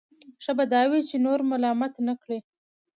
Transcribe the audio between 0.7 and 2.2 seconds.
دا وي چې نور ملامته نه